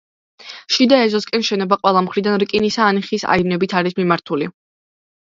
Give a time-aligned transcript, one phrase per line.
[0.75, 4.49] შიდა ეზოსკენ შენობა ყველა მხრიდან რკინისა ან ხის აივნებით არის მიმართული.